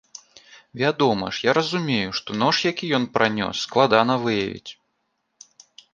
Вядома 0.81 1.27
ж, 1.35 1.43
я 1.49 1.53
разумею, 1.57 2.09
што 2.19 2.39
нож, 2.45 2.61
які 2.71 2.85
ён 2.99 3.07
пранёс, 3.19 3.55
складана 3.69 4.17
выявіць. 4.25 4.71